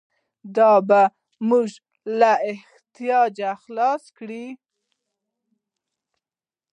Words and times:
دا 0.55 0.71
به 0.87 1.01
موږ 1.49 1.67
له 2.19 2.31
احتیاجه 2.51 3.51
خلاص 3.63 4.03
کړي. 4.17 4.45